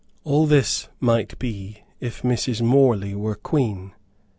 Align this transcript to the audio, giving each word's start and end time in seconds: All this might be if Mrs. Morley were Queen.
All 0.23 0.47
this 0.47 0.87
might 0.99 1.37
be 1.37 1.83
if 1.99 2.23
Mrs. 2.23 2.59
Morley 2.63 3.13
were 3.13 3.35
Queen. 3.35 3.93